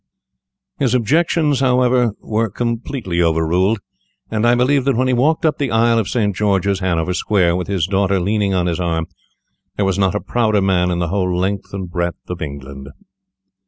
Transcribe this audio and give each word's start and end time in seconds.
His 0.79 0.95
objections, 0.95 1.59
however, 1.59 2.13
were 2.21 2.49
completely 2.49 3.21
overruled, 3.21 3.77
and 4.31 4.47
I 4.47 4.55
believe 4.55 4.83
that 4.85 4.95
when 4.97 5.07
he 5.07 5.13
walked 5.13 5.45
up 5.45 5.59
the 5.59 5.69
aisle 5.69 5.99
of 5.99 6.07
St. 6.07 6.35
George's, 6.35 6.79
Hanover 6.79 7.13
Square, 7.13 7.55
with 7.57 7.67
his 7.67 7.85
daughter 7.85 8.19
leaning 8.19 8.51
on 8.51 8.65
his 8.65 8.79
arm, 8.79 9.05
there 9.75 9.85
was 9.85 9.99
not 9.99 10.15
a 10.15 10.19
prouder 10.19 10.59
man 10.63 10.89
in 10.89 10.97
the 10.97 11.09
whole 11.09 11.37
length 11.37 11.71
and 11.71 11.87
breadth 11.87 12.27
of 12.29 12.41
England. 12.41 12.87